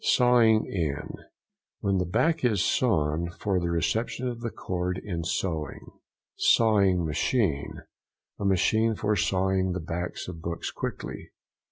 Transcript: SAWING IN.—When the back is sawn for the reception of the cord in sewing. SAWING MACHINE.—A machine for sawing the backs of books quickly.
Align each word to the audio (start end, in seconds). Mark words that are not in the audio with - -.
SAWING 0.03 0.65
IN.—When 0.65 1.99
the 1.99 2.07
back 2.07 2.43
is 2.43 2.65
sawn 2.65 3.29
for 3.39 3.59
the 3.59 3.69
reception 3.69 4.27
of 4.27 4.41
the 4.41 4.49
cord 4.49 4.97
in 4.97 5.23
sewing. 5.23 5.91
SAWING 6.37 7.05
MACHINE.—A 7.05 8.45
machine 8.45 8.95
for 8.95 9.15
sawing 9.15 9.73
the 9.73 9.79
backs 9.79 10.27
of 10.27 10.41
books 10.41 10.71
quickly. 10.71 11.29